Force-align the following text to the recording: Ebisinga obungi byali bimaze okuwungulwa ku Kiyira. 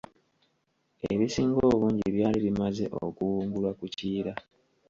Ebisinga 1.11 1.61
obungi 1.71 2.07
byali 2.15 2.39
bimaze 2.45 2.83
okuwungulwa 3.05 3.71
ku 3.79 3.85
Kiyira. 3.95 4.33